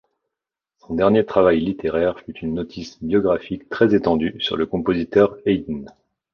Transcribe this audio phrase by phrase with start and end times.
[0.79, 5.85] Son dernier travail littéraire fut une notice biographique très étendue sur le compositeur Haydn.